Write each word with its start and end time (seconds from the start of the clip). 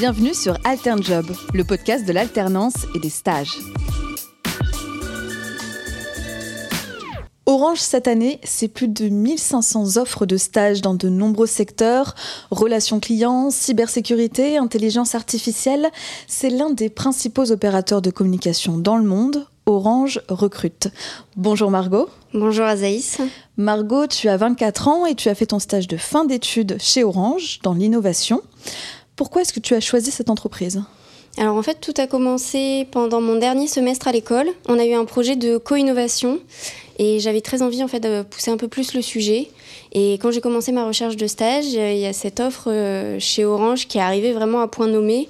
Bienvenue 0.00 0.32
sur 0.32 0.56
AlternJob, 0.64 1.26
le 1.52 1.62
podcast 1.62 2.06
de 2.06 2.14
l'alternance 2.14 2.86
et 2.94 2.98
des 3.00 3.10
stages. 3.10 3.58
Orange 7.44 7.80
cette 7.80 8.08
année, 8.08 8.40
c'est 8.42 8.68
plus 8.68 8.88
de 8.88 9.10
1500 9.10 9.98
offres 9.98 10.24
de 10.24 10.38
stages 10.38 10.80
dans 10.80 10.94
de 10.94 11.10
nombreux 11.10 11.46
secteurs, 11.46 12.14
relations 12.50 12.98
clients, 12.98 13.50
cybersécurité, 13.50 14.56
intelligence 14.56 15.14
artificielle. 15.14 15.90
C'est 16.26 16.48
l'un 16.48 16.70
des 16.70 16.88
principaux 16.88 17.52
opérateurs 17.52 18.00
de 18.00 18.10
communication 18.10 18.78
dans 18.78 18.96
le 18.96 19.04
monde. 19.04 19.46
Orange 19.66 20.22
recrute. 20.30 20.88
Bonjour 21.36 21.70
Margot. 21.70 22.08
Bonjour 22.32 22.64
Azaïs. 22.64 23.18
Margot, 23.58 24.06
tu 24.06 24.30
as 24.30 24.38
24 24.38 24.88
ans 24.88 25.04
et 25.04 25.14
tu 25.14 25.28
as 25.28 25.34
fait 25.34 25.46
ton 25.46 25.58
stage 25.58 25.88
de 25.88 25.98
fin 25.98 26.24
d'études 26.24 26.78
chez 26.80 27.04
Orange 27.04 27.58
dans 27.62 27.74
l'innovation. 27.74 28.40
Pourquoi 29.20 29.42
est-ce 29.42 29.52
que 29.52 29.60
tu 29.60 29.74
as 29.74 29.80
choisi 29.80 30.10
cette 30.10 30.30
entreprise 30.30 30.82
alors 31.36 31.54
en 31.54 31.62
fait, 31.62 31.78
tout 31.80 31.92
a 31.98 32.06
commencé 32.06 32.88
pendant 32.90 33.20
mon 33.20 33.36
dernier 33.36 33.68
semestre 33.68 34.08
à 34.08 34.12
l'école. 34.12 34.48
On 34.66 34.78
a 34.78 34.84
eu 34.84 34.94
un 34.94 35.04
projet 35.04 35.36
de 35.36 35.58
co-innovation 35.58 36.40
et 36.98 37.20
j'avais 37.20 37.42
très 37.42 37.60
envie 37.62 37.84
en 37.84 37.88
fait 37.88 38.00
de 38.00 38.22
pousser 38.22 38.50
un 38.50 38.56
peu 38.56 38.66
plus 38.66 38.94
le 38.94 39.02
sujet. 39.02 39.48
Et 39.92 40.14
quand 40.14 40.32
j'ai 40.32 40.40
commencé 40.40 40.72
ma 40.72 40.84
recherche 40.86 41.16
de 41.16 41.26
stage, 41.26 41.66
il 41.66 41.98
y 41.98 42.06
a 42.06 42.12
cette 42.14 42.40
offre 42.40 42.68
euh, 42.68 43.18
chez 43.20 43.44
Orange 43.44 43.86
qui 43.88 43.98
est 43.98 44.00
arrivée 44.00 44.32
vraiment 44.32 44.60
à 44.60 44.68
point 44.68 44.88
nommé 44.88 45.28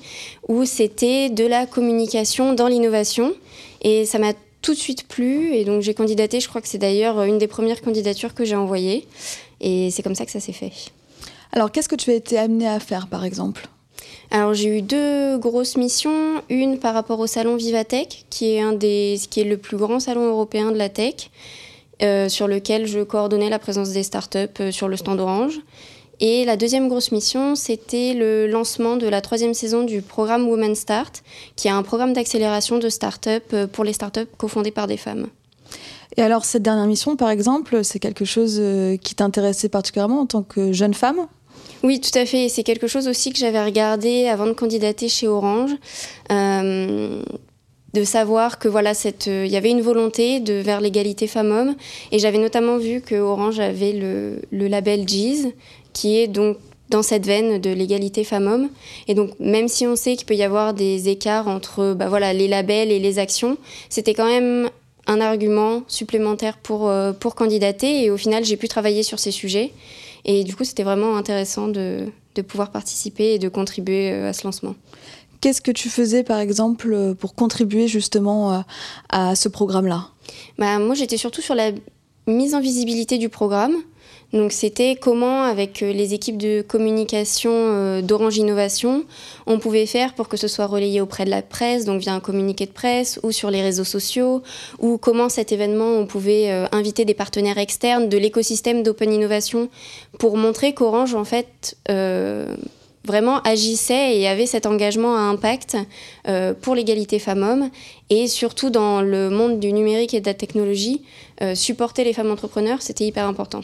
où 0.49 0.65
c'était 0.65 1.29
de 1.29 1.45
la 1.45 1.67
communication 1.67 2.55
dans 2.55 2.69
l'innovation 2.69 3.35
et 3.83 4.07
ça 4.07 4.19
m'a 4.19 4.33
tout 4.63 4.73
de 4.73 4.79
suite 4.79 5.07
plu 5.09 5.53
et 5.53 5.65
donc 5.65 5.83
j'ai 5.83 5.95
candidaté. 5.95 6.39
Je 6.39 6.49
crois 6.49 6.63
que 6.63 6.69
c'est 6.69 6.79
d'ailleurs 6.79 7.23
une 7.25 7.39
des 7.39 7.49
premières 7.49 7.83
candidatures 7.83 8.35
que 8.35 8.45
j'ai 8.45 8.57
envoyées 8.57 9.07
et 9.61 9.91
c'est 9.91 10.03
comme 10.03 10.15
ça 10.15 10.25
que 10.25 10.33
ça 10.33 10.41
s'est 10.41 10.53
fait. 10.53 10.73
Alors 11.53 11.73
qu'est-ce 11.73 11.89
que 11.89 11.97
tu 11.97 12.11
as 12.11 12.15
été 12.15 12.39
amené 12.39 12.69
à 12.69 12.79
faire 12.79 13.09
par 13.09 13.25
exemple? 13.25 13.69
Alors 14.31 14.55
j'ai 14.55 14.79
eu 14.79 14.83
deux 14.83 15.39
grosses 15.39 15.77
missions, 15.77 16.43
une 16.49 16.79
par 16.79 16.95
rapport 16.95 17.19
au 17.19 17.27
salon 17.27 17.57
Vivatech, 17.57 18.27
qui 18.31 18.53
est 18.53 18.61
un 18.61 18.73
des, 18.73 19.19
qui 19.29 19.41
est 19.41 19.45
le 19.45 19.57
plus 19.57 19.77
grand 19.77 19.99
salon 19.99 20.25
européen 20.29 20.71
de 20.71 20.79
la 20.79 20.89
tech, 20.89 21.31
euh, 22.03 22.29
sur 22.29 22.47
lequel 22.47 22.87
je 22.87 23.01
coordonnais 23.01 23.51
la 23.51 23.59
présence 23.59 23.91
des 23.91 24.05
startups 24.05 24.39
euh, 24.61 24.71
sur 24.71 24.89
le 24.89 24.97
stand 24.97 25.19
Orange. 25.21 25.61
Et 26.21 26.45
la 26.45 26.57
deuxième 26.57 26.89
grosse 26.89 27.13
mission, 27.13 27.57
c'était 27.57 28.15
le 28.15 28.47
lancement 28.47 28.97
de 28.97 29.09
la 29.09 29.21
troisième 29.21 29.55
saison 29.55 29.83
du 29.83 30.01
programme 30.01 30.49
Women 30.49 30.75
Start, 30.75 31.23
qui 31.57 31.69
est 31.69 31.73
un 31.73 31.83
programme 31.83 32.13
d'accélération 32.13 32.79
de 32.79 32.89
startups 32.89 33.29
euh, 33.53 33.67
pour 33.67 33.85
les 33.85 33.93
startups 33.93 34.29
cofondées 34.39 34.71
par 34.71 34.87
des 34.87 34.97
femmes. 34.97 35.27
Et 36.17 36.23
alors 36.23 36.45
cette 36.45 36.63
dernière 36.63 36.87
mission, 36.87 37.17
par 37.17 37.31
exemple, 37.31 37.85
c'est 37.85 37.99
quelque 37.99 38.25
chose 38.25 38.61
qui 39.03 39.15
t'intéressait 39.15 39.69
particulièrement 39.69 40.21
en 40.21 40.27
tant 40.27 40.43
que 40.43 40.73
jeune 40.73 40.95
femme? 40.95 41.27
Oui, 41.83 42.01
tout 42.01 42.17
à 42.19 42.27
fait. 42.27 42.49
C'est 42.49 42.63
quelque 42.63 42.87
chose 42.87 43.09
aussi 43.09 43.33
que 43.33 43.39
j'avais 43.39 43.65
regardé 43.65 44.27
avant 44.27 44.47
de 44.47 44.53
candidater 44.53 45.09
chez 45.09 45.29
Orange. 45.29 45.71
Euh, 46.31 47.23
de 47.93 48.05
savoir 48.05 48.59
que 48.59 48.69
voilà 48.69 48.93
euh, 48.93 49.45
il 49.47 49.51
y 49.51 49.57
avait 49.57 49.71
une 49.71 49.81
volonté 49.81 50.41
de 50.41 50.55
vers 50.55 50.81
l'égalité 50.81 51.27
femmes-hommes 51.27 51.75
et 52.13 52.19
j'avais 52.19 52.39
notamment 52.39 52.79
vu 52.79 53.01
que 53.01 53.17
Orange 53.17 53.59
avait 53.59 53.93
le, 53.93 54.69
label 54.69 55.09
GIZ 55.09 55.49
qui 55.93 56.19
est 56.19 56.29
donc 56.29 56.57
dans 56.89 57.03
cette 57.03 57.27
veine 57.27 57.61
de 57.61 57.71
l'égalité 57.71 58.23
femmes-hommes 58.23 58.69
et 59.09 59.15
donc 59.15 59.31
même 59.41 59.67
si 59.67 59.87
on 59.87 59.97
sait 59.97 60.15
qu'il 60.15 60.27
peut 60.27 60.37
y 60.37 60.43
avoir 60.43 60.73
des 60.73 61.09
écarts 61.09 61.49
entre 61.49 61.95
bah, 61.95 62.09
voilà 62.09 62.33
les 62.33 62.47
labels 62.47 62.93
et 62.93 63.01
les 63.01 63.19
actions 63.19 63.57
c'était 63.89 64.15
quand 64.15 64.27
même 64.27 64.71
un 65.07 65.21
argument 65.21 65.83
supplémentaire 65.89 66.59
pour, 66.59 66.89
euh, 66.89 67.13
pour 67.13 67.35
candidater 67.35 68.05
et 68.05 68.11
au 68.11 68.17
final 68.17 68.45
j'ai 68.45 68.57
pu 68.57 68.69
travailler 68.69 69.03
sur 69.03 69.19
ces 69.19 69.33
sujets 69.33 69.73
et 70.25 70.45
du 70.45 70.55
coup, 70.55 70.65
c'était 70.65 70.83
vraiment 70.83 71.17
intéressant 71.17 71.69
de, 71.69 72.07
de, 72.35 72.43
pouvoir 72.43 72.71
participer 72.71 73.35
et 73.35 73.39
de 73.39 73.49
contribuer 73.49 74.13
euh, 74.13 74.31
à 74.31 74.33
ce 74.33 74.45
lancement. 74.45 74.75
Qu'est-ce 75.41 75.63
que 75.63 75.71
tu 75.71 75.89
faisais, 75.89 76.23
par 76.23 76.39
exemple, 76.39 76.93
euh, 76.93 77.15
pour 77.15 77.35
contribuer 77.35 77.89
justement 77.89 78.53
euh, 78.53 78.61
à 79.09 79.35
ce 79.35 79.49
programme-là? 79.49 80.09
Bah, 80.59 80.79
Moi, 80.79 80.95
j'étais 80.95 81.17
surtout 81.17 81.41
sur 81.41 81.55
la 81.55 81.73
mise 82.27 82.55
en 82.55 82.61
visibilité 82.61 83.19
du 83.19 83.29
programme. 83.29 83.75
Donc 84.33 84.53
c'était 84.53 84.95
comment, 84.95 85.43
avec 85.43 85.83
euh, 85.83 85.93
les 85.93 86.15
équipes 86.15 86.39
de 86.39 86.63
communication 86.63 87.51
euh, 87.53 88.01
d'Orange 88.01 88.37
Innovation, 88.37 89.05
on 89.47 89.59
pouvait 89.59 89.87
faire 89.87 90.15
pour 90.15 90.29
que 90.29 90.37
ce 90.37 90.47
soit 90.47 90.67
relayé 90.67 91.01
auprès 91.01 91.25
de 91.25 91.31
la 91.31 91.43
presse, 91.43 91.85
donc 91.85 92.01
via 92.01 92.15
un 92.15 92.21
communiqué 92.21 92.67
de 92.67 92.71
presse 92.71 93.19
ou 93.25 93.33
sur 93.33 93.51
les 93.51 93.61
réseaux 93.61 93.85
sociaux, 93.85 94.43
ou 94.79 94.99
comment 94.99 95.29
cet 95.29 95.51
événement, 95.51 95.97
on 95.97 96.07
pouvait 96.07 96.51
euh, 96.51 96.67
inviter 96.71 97.05
des 97.05 97.15
partenaires 97.15 97.59
externes 97.59 98.09
de 98.09 98.19
l'écosystème 98.19 98.85
d'Open 98.85 99.13
Innovation 99.13 99.69
pour 100.19 100.37
montrer 100.37 100.75
qu'Orange, 100.75 101.15
en 101.15 101.25
fait, 101.25 101.77
vraiment 103.05 103.41
agissait 103.43 104.17
et 104.17 104.29
avait 104.29 104.47
cet 104.47 104.67
engagement 104.67 105.17
à 105.17 105.21
impact 105.21 105.77
pour 106.61 106.75
l'égalité 106.75 107.19
femmes-hommes 107.19 107.71
et 108.11 108.29
surtout 108.29 108.71
dans 108.71 109.01
le 109.01 109.31
monde 109.31 109.59
du 109.59 109.73
numérique 109.73 110.15
et 110.15 110.21
de 110.21 110.27
la 110.27 110.35
technologie, 110.35 111.03
supporter 111.55 112.05
les 112.05 112.13
femmes 112.13 112.31
entrepreneurs, 112.31 112.83
c'était 112.83 113.07
hyper 113.07 113.27
important. 113.27 113.63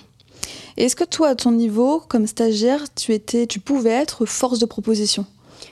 Est-ce 0.76 0.96
que 0.96 1.04
toi, 1.04 1.28
à 1.28 1.34
ton 1.34 1.52
niveau, 1.52 2.02
comme 2.08 2.26
stagiaire, 2.26 2.84
tu, 2.94 3.12
étais, 3.12 3.46
tu 3.46 3.60
pouvais 3.60 3.90
être 3.90 4.26
force 4.26 4.58
de 4.58 4.66
proposition? 4.66 5.26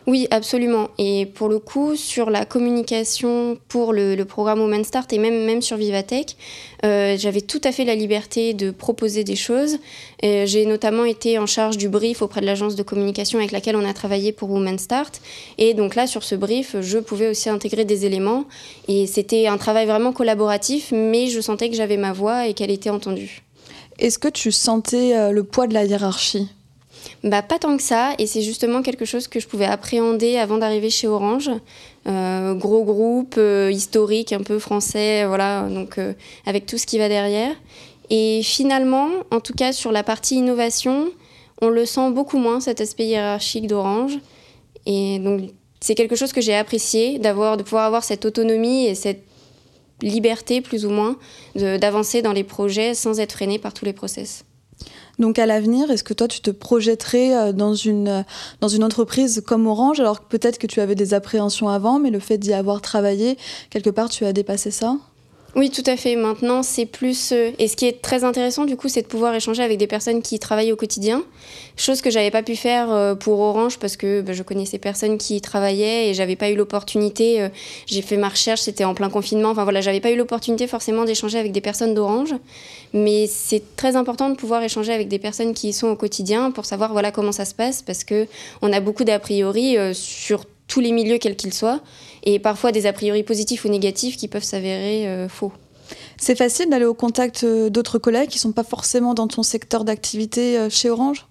Oui, 0.06 0.28
absolument. 0.30 0.88
Et 0.98 1.26
pour 1.26 1.48
le 1.48 1.58
coup, 1.58 1.96
sur 1.96 2.28
la 2.28 2.44
communication 2.44 3.56
pour 3.68 3.92
le, 3.92 4.22
programme 4.24 4.60
Women 4.60 4.84
Start 4.84 5.10
et 5.12 5.18
même, 5.18 5.44
même 5.46 5.62
sur 5.62 5.78
Vivatech, 5.78 6.36
euh, 6.84 7.16
j'avais 7.18 7.40
tout 7.40 7.60
à 7.64 7.72
fait 7.72 7.84
la 7.84 7.94
liberté 7.94 8.52
de 8.52 8.70
proposer 8.70 9.24
des 9.24 9.36
choses. 9.36 9.78
J'ai 10.22 10.64
notamment 10.64 11.04
été 11.04 11.38
en 11.38 11.46
charge 11.46 11.76
du 11.76 11.88
brief 11.88 12.22
auprès 12.22 12.40
de 12.40 12.46
l'agence 12.46 12.76
de 12.76 12.82
communication 12.82 13.38
avec 13.38 13.52
laquelle 13.52 13.76
on 13.76 13.84
a 13.84 13.92
travaillé 13.92 14.32
pour 14.32 14.50
Women 14.50 14.78
Start. 14.78 15.20
Et 15.58 15.74
donc 15.74 15.94
là, 15.94 16.06
sur 16.06 16.22
ce 16.22 16.34
brief, 16.34 16.76
je 16.80 16.98
pouvais 16.98 17.28
aussi 17.28 17.48
intégrer 17.50 17.84
des 17.84 18.06
éléments. 18.06 18.44
Et 18.88 19.06
c'était 19.06 19.46
un 19.46 19.58
travail 19.58 19.86
vraiment 19.86 20.12
collaboratif, 20.12 20.92
mais 20.92 21.28
je 21.28 21.40
sentais 21.40 21.68
que 21.68 21.76
j'avais 21.76 21.98
ma 21.98 22.12
voix 22.12 22.46
et 22.46 22.54
qu'elle 22.54 22.70
était 22.70 22.90
entendue. 22.90 23.43
Est-ce 23.98 24.18
que 24.18 24.28
tu 24.28 24.52
sentais 24.52 25.16
euh, 25.16 25.30
le 25.30 25.44
poids 25.44 25.66
de 25.66 25.74
la 25.74 25.84
hiérarchie? 25.84 26.48
Bah, 27.22 27.42
Pas 27.42 27.58
tant 27.58 27.76
que 27.76 27.82
ça, 27.82 28.14
et 28.18 28.26
c'est 28.26 28.42
justement 28.42 28.82
quelque 28.82 29.04
chose 29.04 29.28
que 29.28 29.40
je 29.40 29.46
pouvais 29.46 29.66
appréhender 29.66 30.36
avant 30.36 30.58
d'arriver 30.58 30.90
chez 30.90 31.06
Orange. 31.06 31.50
Euh, 32.06 32.54
gros 32.54 32.84
groupe, 32.84 33.36
euh, 33.38 33.70
historique, 33.72 34.32
un 34.32 34.42
peu 34.42 34.58
français, 34.58 35.24
voilà, 35.26 35.68
donc 35.68 35.98
avec 36.46 36.66
tout 36.66 36.78
ce 36.78 36.86
qui 36.86 36.98
va 36.98 37.08
derrière. 37.08 37.54
Et 38.10 38.42
finalement, 38.42 39.08
en 39.30 39.40
tout 39.40 39.54
cas 39.54 39.72
sur 39.72 39.92
la 39.92 40.02
partie 40.02 40.36
innovation, 40.36 41.10
on 41.62 41.68
le 41.68 41.86
sent 41.86 42.10
beaucoup 42.10 42.38
moins, 42.38 42.60
cet 42.60 42.80
aspect 42.80 43.06
hiérarchique 43.06 43.66
d'Orange. 43.66 44.18
Et 44.86 45.18
donc 45.18 45.50
c'est 45.80 45.94
quelque 45.94 46.16
chose 46.16 46.32
que 46.32 46.40
j'ai 46.40 46.54
apprécié, 46.54 47.18
d'avoir, 47.18 47.56
de 47.56 47.62
pouvoir 47.62 47.84
avoir 47.84 48.04
cette 48.04 48.24
autonomie 48.24 48.86
et 48.86 48.94
cette 48.94 49.22
liberté 50.02 50.60
plus 50.60 50.86
ou 50.86 50.90
moins 50.90 51.16
d'avancer 51.54 52.22
dans 52.22 52.32
les 52.32 52.44
projets 52.44 52.94
sans 52.94 53.20
être 53.20 53.32
freiné 53.32 53.58
par 53.58 53.72
tous 53.72 53.84
les 53.84 53.92
process. 53.92 54.44
Donc 55.18 55.38
à 55.38 55.46
l'avenir, 55.46 55.90
est-ce 55.90 56.02
que 56.02 56.14
toi 56.14 56.26
tu 56.26 56.40
te 56.40 56.50
projetterais 56.50 57.36
euh, 57.36 57.52
dans 57.52 57.74
une, 57.74 58.24
dans 58.60 58.68
une 58.68 58.82
entreprise 58.82 59.42
comme 59.46 59.66
Orange 59.66 60.00
alors 60.00 60.20
peut-être 60.20 60.58
que 60.58 60.66
tu 60.66 60.80
avais 60.80 60.96
des 60.96 61.14
appréhensions 61.14 61.68
avant, 61.68 62.00
mais 62.00 62.10
le 62.10 62.18
fait 62.18 62.38
d'y 62.38 62.52
avoir 62.52 62.80
travaillé, 62.80 63.38
quelque 63.70 63.90
part 63.90 64.08
tu 64.08 64.24
as 64.24 64.32
dépassé 64.32 64.70
ça? 64.70 64.96
Oui, 65.56 65.70
tout 65.70 65.84
à 65.86 65.96
fait. 65.96 66.16
Maintenant, 66.16 66.64
c'est 66.64 66.84
plus. 66.84 67.30
Euh, 67.30 67.52
et 67.60 67.68
ce 67.68 67.76
qui 67.76 67.86
est 67.86 68.02
très 68.02 68.24
intéressant, 68.24 68.64
du 68.64 68.76
coup, 68.76 68.88
c'est 68.88 69.02
de 69.02 69.06
pouvoir 69.06 69.32
échanger 69.34 69.62
avec 69.62 69.78
des 69.78 69.86
personnes 69.86 70.20
qui 70.20 70.40
travaillent 70.40 70.72
au 70.72 70.76
quotidien. 70.76 71.22
Chose 71.76 72.00
que 72.00 72.10
j'avais 72.10 72.32
pas 72.32 72.42
pu 72.42 72.56
faire 72.56 72.92
euh, 72.92 73.14
pour 73.14 73.38
Orange 73.38 73.78
parce 73.78 73.96
que 73.96 74.20
bah, 74.20 74.32
je 74.32 74.42
connaissais 74.42 74.78
personne 74.78 75.16
qui 75.16 75.40
travaillait 75.40 76.10
et 76.10 76.14
j'avais 76.14 76.34
pas 76.34 76.50
eu 76.50 76.56
l'opportunité. 76.56 77.40
Euh, 77.40 77.48
j'ai 77.86 78.02
fait 78.02 78.16
ma 78.16 78.30
recherche, 78.30 78.62
c'était 78.62 78.84
en 78.84 78.94
plein 78.94 79.10
confinement. 79.10 79.50
Enfin 79.50 79.62
voilà, 79.62 79.80
j'avais 79.80 80.00
pas 80.00 80.10
eu 80.10 80.16
l'opportunité 80.16 80.66
forcément 80.66 81.04
d'échanger 81.04 81.38
avec 81.38 81.52
des 81.52 81.60
personnes 81.60 81.94
d'Orange. 81.94 82.34
Mais 82.92 83.28
c'est 83.28 83.76
très 83.76 83.94
important 83.94 84.30
de 84.30 84.34
pouvoir 84.34 84.60
échanger 84.62 84.92
avec 84.92 85.06
des 85.06 85.20
personnes 85.20 85.54
qui 85.54 85.68
y 85.68 85.72
sont 85.72 85.88
au 85.88 85.96
quotidien 85.96 86.50
pour 86.50 86.64
savoir 86.64 86.92
voilà 86.92 87.12
comment 87.12 87.32
ça 87.32 87.44
se 87.44 87.54
passe 87.54 87.82
parce 87.82 88.02
que 88.02 88.26
on 88.62 88.72
a 88.72 88.80
beaucoup 88.80 89.04
d'a 89.04 89.18
priori 89.18 89.76
sur 89.94 90.44
tous 90.74 90.80
les 90.80 90.90
milieux, 90.90 91.18
quels 91.18 91.36
qu'ils 91.36 91.54
soient, 91.54 91.78
et 92.24 92.40
parfois 92.40 92.72
des 92.72 92.86
a 92.86 92.92
priori 92.92 93.22
positifs 93.22 93.64
ou 93.64 93.68
négatifs 93.68 94.16
qui 94.16 94.26
peuvent 94.26 94.42
s'avérer 94.42 95.06
euh, 95.06 95.28
faux. 95.28 95.52
C'est 96.16 96.34
facile 96.34 96.68
d'aller 96.68 96.84
au 96.84 96.94
contact 96.94 97.44
euh, 97.44 97.70
d'autres 97.70 98.00
collègues 98.00 98.28
qui 98.28 98.38
ne 98.38 98.40
sont 98.40 98.52
pas 98.52 98.64
forcément 98.64 99.14
dans 99.14 99.28
ton 99.28 99.44
secteur 99.44 99.84
d'activité 99.84 100.58
euh, 100.58 100.68
chez 100.68 100.90
Orange? 100.90 101.26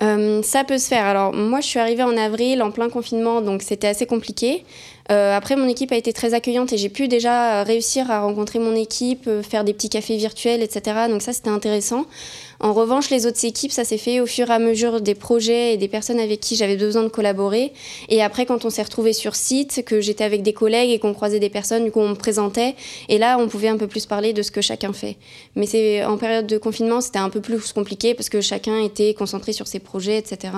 Ça 0.00 0.62
peut 0.64 0.78
se 0.78 0.86
faire. 0.86 1.06
Alors 1.06 1.32
moi, 1.32 1.60
je 1.60 1.66
suis 1.66 1.80
arrivée 1.80 2.04
en 2.04 2.16
avril 2.16 2.62
en 2.62 2.70
plein 2.70 2.88
confinement, 2.88 3.40
donc 3.40 3.62
c'était 3.62 3.88
assez 3.88 4.06
compliqué. 4.06 4.64
après, 5.08 5.56
mon 5.56 5.66
équipe 5.66 5.90
a 5.90 5.96
été 5.96 6.12
très 6.12 6.34
accueillante 6.34 6.72
et 6.72 6.78
j'ai 6.78 6.88
pu 6.88 7.08
déjà 7.08 7.64
réussir 7.64 8.08
à 8.08 8.20
rencontrer 8.20 8.60
mon 8.60 8.76
équipe, 8.76 9.28
faire 9.42 9.64
des 9.64 9.72
petits 9.72 9.88
cafés 9.88 10.16
virtuels, 10.16 10.62
etc. 10.62 11.08
Donc 11.08 11.20
ça, 11.22 11.32
c'était 11.32 11.50
intéressant. 11.50 12.06
En 12.60 12.72
revanche, 12.72 13.08
les 13.10 13.24
autres 13.26 13.44
équipes, 13.44 13.70
ça 13.70 13.84
s'est 13.84 13.98
fait 13.98 14.20
au 14.20 14.26
fur 14.26 14.50
et 14.50 14.52
à 14.52 14.58
mesure 14.58 15.00
des 15.00 15.14
projets 15.14 15.74
et 15.74 15.76
des 15.76 15.86
personnes 15.86 16.18
avec 16.18 16.40
qui 16.40 16.56
j'avais 16.56 16.76
besoin 16.76 17.04
de 17.04 17.08
collaborer. 17.08 17.72
Et 18.08 18.20
après, 18.20 18.46
quand 18.46 18.64
on 18.64 18.70
s'est 18.70 18.82
retrouvé 18.82 19.12
sur 19.12 19.36
site, 19.36 19.84
que 19.84 20.00
j'étais 20.00 20.24
avec 20.24 20.42
des 20.42 20.52
collègues 20.52 20.90
et 20.90 20.98
qu'on 20.98 21.14
croisait 21.14 21.38
des 21.38 21.50
personnes, 21.50 21.84
du 21.84 21.92
coup, 21.92 22.00
on 22.00 22.08
me 22.08 22.14
présentait. 22.14 22.74
Et 23.08 23.18
là, 23.18 23.38
on 23.38 23.46
pouvait 23.46 23.68
un 23.68 23.76
peu 23.76 23.86
plus 23.86 24.06
parler 24.06 24.32
de 24.32 24.42
ce 24.42 24.50
que 24.50 24.60
chacun 24.60 24.92
fait. 24.92 25.16
Mais 25.54 25.66
c'est 25.66 26.04
en 26.04 26.16
période 26.16 26.48
de 26.48 26.58
confinement, 26.58 27.00
c'était 27.00 27.20
un 27.20 27.30
peu 27.30 27.40
plus 27.40 27.72
compliqué 27.72 28.14
parce 28.14 28.28
que 28.28 28.40
chacun 28.40 28.82
était 28.82 29.14
concentré 29.14 29.52
sur 29.52 29.68
ses 29.68 29.78
projets, 29.78 30.18
etc. 30.18 30.52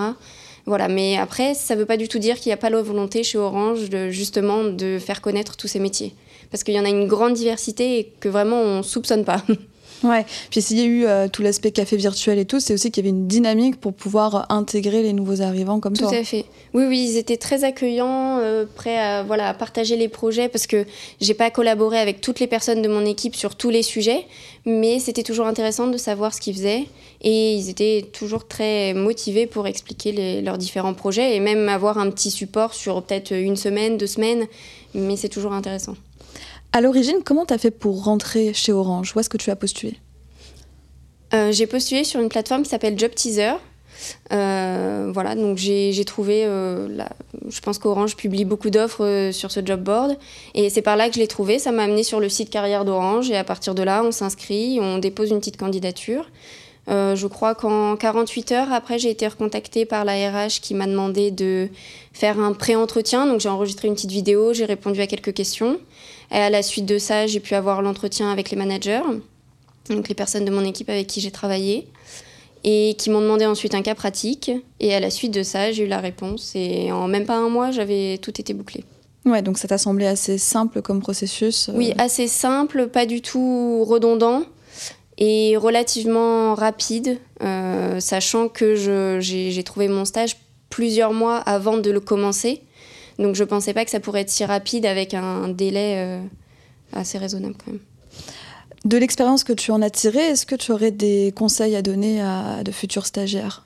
Voilà, 0.65 0.87
mais 0.87 1.17
après, 1.17 1.53
ça 1.53 1.75
ne 1.75 1.79
veut 1.79 1.85
pas 1.85 1.97
du 1.97 2.07
tout 2.07 2.19
dire 2.19 2.39
qu'il 2.39 2.49
n'y 2.49 2.53
a 2.53 2.57
pas 2.57 2.71
la 2.71 2.81
volonté 2.81 3.23
chez 3.23 3.37
Orange 3.37 3.89
de, 3.89 4.09
justement 4.09 4.63
de 4.63 4.97
faire 4.99 5.21
connaître 5.21 5.55
tous 5.55 5.67
ces 5.67 5.79
métiers. 5.79 6.15
Parce 6.49 6.63
qu'il 6.63 6.73
y 6.73 6.79
en 6.79 6.85
a 6.85 6.89
une 6.89 7.07
grande 7.07 7.33
diversité 7.33 7.99
et 7.99 8.13
que 8.19 8.27
vraiment 8.27 8.59
on 8.59 8.77
ne 8.77 8.83
soupçonne 8.83 9.23
pas. 9.23 9.43
Ouais, 10.03 10.25
puis 10.49 10.61
s'il 10.61 10.79
y 10.79 10.81
a 10.81 10.85
eu 10.85 11.05
euh, 11.05 11.27
tout 11.27 11.41
l'aspect 11.43 11.71
café 11.71 11.95
virtuel 11.95 12.39
et 12.39 12.45
tout, 12.45 12.59
c'est 12.59 12.73
aussi 12.73 12.91
qu'il 12.91 13.05
y 13.05 13.07
avait 13.07 13.15
une 13.15 13.27
dynamique 13.27 13.79
pour 13.79 13.93
pouvoir 13.93 14.51
intégrer 14.51 15.03
les 15.03 15.13
nouveaux 15.13 15.41
arrivants 15.41 15.79
comme 15.79 15.93
tout 15.93 16.03
toi. 16.03 16.09
Tout 16.09 16.15
à 16.15 16.23
fait. 16.23 16.45
Oui, 16.73 16.85
oui, 16.87 17.07
ils 17.11 17.17
étaient 17.17 17.37
très 17.37 17.63
accueillants, 17.63 18.39
euh, 18.39 18.65
prêts 18.65 18.97
à, 18.97 19.23
voilà, 19.23 19.49
à 19.49 19.53
partager 19.53 19.97
les 19.97 20.07
projets 20.07 20.49
parce 20.49 20.65
que 20.65 20.85
j'ai 21.19 21.33
pas 21.33 21.51
collaboré 21.51 21.99
avec 21.99 22.21
toutes 22.21 22.39
les 22.39 22.47
personnes 22.47 22.81
de 22.81 22.87
mon 22.87 23.05
équipe 23.05 23.35
sur 23.35 23.55
tous 23.55 23.69
les 23.69 23.83
sujets, 23.83 24.25
mais 24.65 24.99
c'était 24.99 25.23
toujours 25.23 25.45
intéressant 25.45 25.87
de 25.87 25.97
savoir 25.97 26.33
ce 26.33 26.41
qu'ils 26.41 26.55
faisaient 26.55 26.85
et 27.21 27.53
ils 27.53 27.69
étaient 27.69 28.05
toujours 28.11 28.47
très 28.47 28.93
motivés 28.93 29.45
pour 29.45 29.67
expliquer 29.67 30.41
leurs 30.41 30.57
différents 30.57 30.95
projets 30.95 31.35
et 31.35 31.39
même 31.39 31.69
avoir 31.69 31.99
un 31.99 32.09
petit 32.09 32.31
support 32.31 32.73
sur 32.73 33.03
peut-être 33.03 33.33
une 33.33 33.55
semaine, 33.55 33.97
deux 33.97 34.07
semaines, 34.07 34.47
mais 34.95 35.15
c'est 35.15 35.29
toujours 35.29 35.53
intéressant. 35.53 35.95
À 36.73 36.79
l'origine, 36.79 37.17
comment 37.25 37.45
tu 37.45 37.53
as 37.53 37.57
fait 37.57 37.71
pour 37.71 38.03
rentrer 38.05 38.53
chez 38.53 38.71
Orange? 38.71 39.13
Où 39.15 39.19
est-ce 39.19 39.29
que 39.29 39.37
tu 39.37 39.51
as 39.51 39.57
postulé? 39.57 39.97
Euh, 41.33 41.51
J'ai 41.51 41.67
postulé 41.67 42.05
sur 42.05 42.21
une 42.21 42.29
plateforme 42.29 42.63
qui 42.63 42.69
s'appelle 42.69 42.97
Job 42.97 43.11
Teaser. 43.13 43.53
Euh, 44.31 45.11
voilà, 45.13 45.35
donc 45.35 45.57
j'ai 45.57 46.05
trouvé, 46.05 46.45
euh, 46.45 46.87
je 47.49 47.59
pense 47.59 47.77
qu'Orange 47.77 48.15
publie 48.15 48.45
beaucoup 48.45 48.69
d'offres 48.71 49.29
sur 49.31 49.51
ce 49.51 49.59
job 49.63 49.81
board 49.83 50.17
et 50.55 50.71
c'est 50.71 50.81
par 50.81 50.95
là 50.95 51.07
que 51.09 51.15
je 51.15 51.19
l'ai 51.19 51.27
trouvé. 51.27 51.59
Ça 51.59 51.71
m'a 51.71 51.83
amené 51.83 52.01
sur 52.01 52.19
le 52.19 52.29
site 52.29 52.49
carrière 52.49 52.83
d'Orange 52.83 53.29
et 53.29 53.35
à 53.37 53.43
partir 53.43 53.75
de 53.75 53.83
là, 53.83 54.01
on 54.03 54.11
s'inscrit, 54.11 54.79
on 54.81 54.97
dépose 54.97 55.29
une 55.29 55.39
petite 55.39 55.57
candidature. 55.57 56.31
je 56.87 57.27
crois 57.27 57.53
qu'en 57.53 57.95
48 57.95 58.51
heures 58.53 58.71
après, 58.71 58.97
j'ai 58.97 59.11
été 59.11 59.27
recontactée 59.27 59.85
par 59.85 60.03
la 60.03 60.13
RH 60.13 60.61
qui 60.61 60.73
m'a 60.73 60.87
demandé 60.87 61.29
de 61.29 61.67
faire 62.13 62.39
un 62.39 62.53
pré-entretien. 62.53 63.27
Donc 63.27 63.41
j'ai 63.41 63.49
enregistré 63.49 63.87
une 63.87 63.93
petite 63.93 64.11
vidéo, 64.11 64.53
j'ai 64.53 64.65
répondu 64.65 65.01
à 65.01 65.05
quelques 65.05 65.33
questions. 65.33 65.77
Et 66.31 66.37
à 66.37 66.49
la 66.49 66.63
suite 66.63 66.85
de 66.85 66.97
ça, 66.97 67.27
j'ai 67.27 67.39
pu 67.39 67.55
avoir 67.55 67.81
l'entretien 67.81 68.31
avec 68.31 68.51
les 68.51 68.57
managers, 68.57 69.01
donc 69.89 70.07
les 70.07 70.15
personnes 70.15 70.45
de 70.45 70.51
mon 70.51 70.63
équipe 70.63 70.89
avec 70.89 71.07
qui 71.07 71.21
j'ai 71.21 71.31
travaillé, 71.31 71.87
et 72.63 72.95
qui 72.97 73.09
m'ont 73.09 73.21
demandé 73.21 73.45
ensuite 73.45 73.75
un 73.75 73.81
cas 73.81 73.95
pratique. 73.95 74.51
Et 74.79 74.93
à 74.93 74.99
la 74.99 75.09
suite 75.09 75.33
de 75.33 75.43
ça, 75.43 75.71
j'ai 75.71 75.83
eu 75.83 75.87
la 75.87 75.99
réponse. 75.99 76.51
Et 76.55 76.91
en 76.91 77.07
même 77.07 77.25
pas 77.25 77.35
un 77.35 77.49
mois, 77.49 77.71
j'avais 77.71 78.17
tout 78.19 78.39
été 78.39 78.53
bouclé. 78.53 78.83
Ouais, 79.25 79.41
donc 79.41 79.57
ça 79.57 79.67
t'a 79.67 79.77
semblé 79.77 80.07
assez 80.07 80.37
simple 80.37 80.81
comme 80.81 80.99
processus 80.99 81.69
euh 81.69 81.73
Oui, 81.75 81.93
assez 81.97 82.27
simple, 82.27 82.87
pas 82.87 83.05
du 83.05 83.21
tout 83.21 83.83
redondant 83.85 84.43
et 85.17 85.55
relativement 85.57 86.55
rapide, 86.55 87.19
euh, 87.43 87.99
sachant 87.99 88.47
que 88.47 88.75
j'ai 89.19 89.63
trouvé 89.63 89.87
mon 89.87 90.05
stage 90.05 90.37
plusieurs 90.69 91.13
mois 91.13 91.37
avant 91.37 91.77
de 91.77 91.91
le 91.91 91.99
commencer. 91.99 92.61
Donc 93.19 93.35
je 93.35 93.43
ne 93.43 93.47
pensais 93.47 93.73
pas 93.73 93.85
que 93.85 93.91
ça 93.91 93.99
pourrait 93.99 94.21
être 94.21 94.29
si 94.29 94.45
rapide 94.45 94.85
avec 94.85 95.13
un 95.13 95.49
délai 95.49 95.95
euh, 95.97 96.21
assez 96.93 97.17
raisonnable 97.17 97.55
quand 97.63 97.71
même. 97.71 97.81
De 98.83 98.97
l'expérience 98.97 99.43
que 99.43 99.53
tu 99.53 99.71
en 99.71 99.81
as 99.81 99.91
tirée, 99.91 100.19
est-ce 100.19 100.45
que 100.45 100.55
tu 100.55 100.71
aurais 100.71 100.91
des 100.91 101.33
conseils 101.35 101.75
à 101.75 101.81
donner 101.81 102.21
à 102.21 102.63
de 102.63 102.71
futurs 102.71 103.05
stagiaires? 103.05 103.65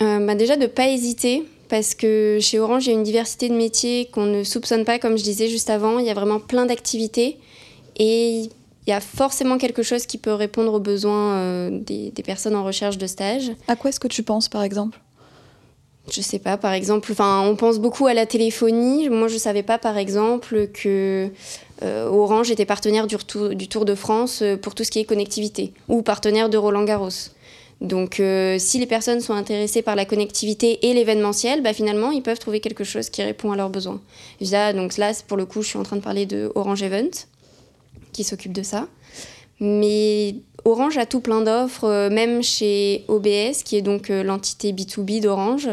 Euh, 0.00 0.24
bah 0.26 0.34
Déjà 0.34 0.56
de 0.56 0.62
ne 0.62 0.66
pas 0.66 0.88
hésiter, 0.88 1.44
parce 1.68 1.94
que 1.94 2.38
chez 2.40 2.58
Orange, 2.58 2.86
il 2.86 2.90
y 2.90 2.92
a 2.92 2.96
une 2.96 3.04
diversité 3.04 3.48
de 3.48 3.54
métiers 3.54 4.08
qu'on 4.12 4.24
ne 4.26 4.42
soupçonne 4.42 4.84
pas, 4.84 4.98
comme 4.98 5.16
je 5.16 5.22
disais 5.22 5.48
juste 5.48 5.70
avant. 5.70 6.00
Il 6.00 6.06
y 6.06 6.10
a 6.10 6.14
vraiment 6.14 6.40
plein 6.40 6.66
d'activités 6.66 7.38
et 7.96 8.40
il 8.40 8.50
y 8.88 8.92
a 8.92 9.00
forcément 9.00 9.58
quelque 9.58 9.84
chose 9.84 10.06
qui 10.06 10.18
peut 10.18 10.32
répondre 10.32 10.74
aux 10.74 10.80
besoins 10.80 11.34
euh, 11.34 11.70
des, 11.70 12.10
des 12.10 12.22
personnes 12.24 12.56
en 12.56 12.64
recherche 12.64 12.98
de 12.98 13.06
stage. 13.06 13.52
À 13.68 13.76
quoi 13.76 13.90
est-ce 13.90 14.00
que 14.00 14.08
tu 14.08 14.24
penses, 14.24 14.48
par 14.48 14.64
exemple? 14.64 14.98
Je 16.10 16.20
sais 16.20 16.38
pas, 16.38 16.56
par 16.56 16.72
exemple, 16.72 17.12
on 17.18 17.56
pense 17.56 17.78
beaucoup 17.78 18.06
à 18.06 18.14
la 18.14 18.26
téléphonie. 18.26 19.08
Moi, 19.08 19.28
je 19.28 19.36
savais 19.36 19.62
pas, 19.62 19.78
par 19.78 19.98
exemple, 19.98 20.66
que 20.68 21.28
euh, 21.82 22.06
Orange 22.06 22.50
était 22.50 22.64
partenaire 22.64 23.06
du, 23.06 23.16
du, 23.54 23.68
Tour 23.68 23.84
de 23.84 23.94
France 23.94 24.40
euh, 24.42 24.56
pour 24.56 24.74
tout 24.74 24.84
ce 24.84 24.90
qui 24.90 24.98
est 24.98 25.04
connectivité, 25.04 25.72
ou 25.88 26.02
partenaire 26.02 26.48
de 26.48 26.58
Roland 26.58 26.84
Garros. 26.84 27.30
Donc, 27.80 28.20
euh, 28.20 28.58
si 28.58 28.78
les 28.78 28.86
personnes 28.86 29.20
sont 29.20 29.32
intéressées 29.32 29.82
par 29.82 29.96
la 29.96 30.04
connectivité 30.04 30.86
et 30.88 30.94
l'événementiel, 30.94 31.62
bah, 31.62 31.72
finalement, 31.72 32.10
ils 32.10 32.22
peuvent 32.22 32.38
trouver 32.38 32.60
quelque 32.60 32.84
chose 32.84 33.10
qui 33.10 33.22
répond 33.22 33.52
à 33.52 33.56
leurs 33.56 33.70
besoins. 33.70 34.00
Via, 34.40 34.72
donc 34.72 34.96
là, 34.96 35.12
pour 35.26 35.36
le 35.36 35.46
coup, 35.46 35.62
je 35.62 35.68
suis 35.68 35.78
en 35.78 35.82
train 35.82 35.96
de 35.96 36.02
parler 36.02 36.26
de 36.26 36.50
Orange 36.54 36.82
Event, 36.82 37.10
qui 38.12 38.24
s'occupe 38.24 38.52
de 38.52 38.62
ça. 38.62 38.88
Mais 39.62 40.34
Orange 40.64 40.98
a 40.98 41.06
tout 41.06 41.20
plein 41.20 41.40
d'offres, 41.40 41.84
euh, 41.84 42.10
même 42.10 42.42
chez 42.42 43.04
OBS, 43.06 43.62
qui 43.64 43.76
est 43.76 43.82
donc 43.82 44.10
euh, 44.10 44.24
l'entité 44.24 44.72
B2B 44.72 45.20
d'Orange, 45.20 45.68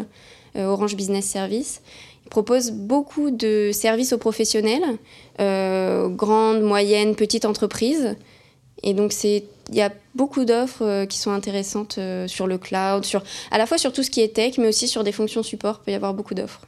euh, 0.55 0.65
Orange 0.65 0.95
Business 0.95 1.25
Service. 1.25 1.81
Propose 2.29 2.69
beaucoup 2.69 3.31
de 3.31 3.71
services 3.73 4.13
aux 4.13 4.19
professionnels, 4.19 4.83
grandes, 5.39 6.61
moyennes, 6.61 7.15
petites 7.15 7.45
entreprises. 7.45 8.15
Et 8.83 8.93
donc, 8.93 9.15
il 9.23 9.41
y 9.71 9.81
a 9.81 9.91
beaucoup 10.13 10.45
d'offres 10.45 11.05
qui 11.05 11.17
sont 11.17 11.31
intéressantes 11.31 11.97
sur 12.27 12.45
le 12.45 12.59
cloud, 12.59 13.03
sur, 13.03 13.23
à 13.49 13.57
la 13.57 13.65
fois 13.65 13.79
sur 13.79 13.91
tout 13.91 14.03
ce 14.03 14.11
qui 14.11 14.21
est 14.21 14.35
tech, 14.35 14.59
mais 14.59 14.67
aussi 14.67 14.87
sur 14.87 15.03
des 15.03 15.11
fonctions 15.11 15.41
support, 15.41 15.79
il 15.81 15.85
peut 15.85 15.91
y 15.93 15.95
avoir 15.95 16.13
beaucoup 16.13 16.35
d'offres. 16.35 16.61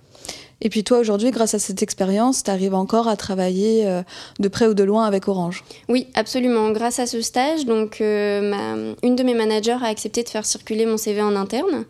Et 0.62 0.69
puis 0.69 0.84
toi, 0.84 1.00
aujourd'hui, 1.00 1.31
grâce 1.31 1.56
à 1.56 1.60
cette 1.60 1.81
expérience, 1.81 2.44
tu 2.44 2.52
arrives 2.52 2.75
encore 2.75 3.08
à 3.08 3.16
travailler 3.16 3.88
euh, 3.88 4.04
de 4.40 4.48
près 4.48 4.68
ou 4.68 4.75
de 4.75 4.84
loin 4.84 5.06
avec 5.06 5.28
Orange 5.28 5.63
Oui, 5.90 6.08
absolument. 6.13 6.69
Grâce 6.69 7.00
à 7.00 7.08
ce 7.08 7.22
stage, 7.22 7.66
donc, 7.66 8.00
euh, 8.00 8.94
une 9.02 9.16
de 9.16 9.24
mes 9.24 9.34
managers 9.34 9.78
a 9.81 9.88
accepté 9.88 10.22
de 10.22 10.30
faire 10.30 10.46
circuler 10.46 10.86
mon 10.86 10.98
CV 10.98 11.22
en 11.22 11.36
interne. 11.36 11.86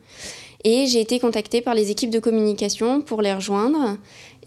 Et 0.63 0.85
j'ai 0.85 1.01
été 1.01 1.19
contactée 1.19 1.61
par 1.61 1.73
les 1.73 1.91
équipes 1.91 2.11
de 2.11 2.19
communication 2.19 3.01
pour 3.01 3.21
les 3.21 3.33
rejoindre. 3.33 3.97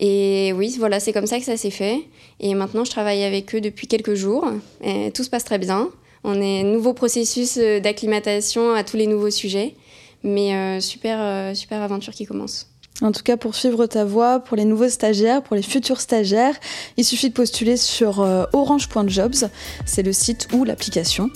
Et 0.00 0.52
oui, 0.56 0.74
voilà, 0.78 1.00
c'est 1.00 1.12
comme 1.12 1.26
ça 1.26 1.38
que 1.38 1.44
ça 1.44 1.56
s'est 1.56 1.70
fait. 1.70 2.00
Et 2.40 2.54
maintenant, 2.54 2.84
je 2.84 2.90
travaille 2.90 3.24
avec 3.24 3.54
eux 3.54 3.60
depuis 3.60 3.88
quelques 3.88 4.14
jours. 4.14 4.46
Et 4.82 5.10
tout 5.10 5.24
se 5.24 5.30
passe 5.30 5.44
très 5.44 5.58
bien. 5.58 5.90
On 6.22 6.40
est 6.40 6.62
nouveau 6.62 6.94
processus 6.94 7.58
euh, 7.58 7.80
d'acclimatation 7.80 8.72
à 8.72 8.84
tous 8.84 8.96
les 8.96 9.06
nouveaux 9.06 9.30
sujets. 9.30 9.74
Mais 10.22 10.80
super, 10.80 11.54
super 11.54 11.82
aventure 11.82 12.14
qui 12.14 12.24
commence. 12.24 12.73
En 13.02 13.10
tout 13.10 13.22
cas, 13.24 13.36
pour 13.36 13.56
suivre 13.56 13.86
ta 13.86 14.04
voie, 14.04 14.38
pour 14.38 14.56
les 14.56 14.64
nouveaux 14.64 14.88
stagiaires, 14.88 15.42
pour 15.42 15.56
les 15.56 15.62
futurs 15.62 16.00
stagiaires, 16.00 16.54
il 16.96 17.04
suffit 17.04 17.28
de 17.28 17.34
postuler 17.34 17.76
sur 17.76 18.20
euh, 18.20 18.44
orange.jobs. 18.52 19.48
C'est 19.84 20.02
le 20.02 20.12
site 20.12 20.48
ou 20.52 20.64
l'application. 20.64 21.30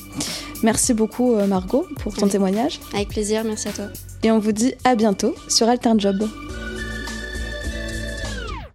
Merci 0.62 0.94
beaucoup, 0.94 1.34
euh, 1.34 1.46
Margot, 1.46 1.84
pour 2.00 2.14
ton 2.14 2.28
témoignage. 2.28 2.80
Avec 2.94 3.08
plaisir, 3.08 3.42
merci 3.44 3.68
à 3.68 3.72
toi. 3.72 3.86
Et 4.22 4.30
on 4.30 4.38
vous 4.38 4.52
dit 4.52 4.74
à 4.84 4.94
bientôt 4.94 5.34
sur 5.48 5.68
Alternjob. 5.68 6.20
Job. 6.20 6.67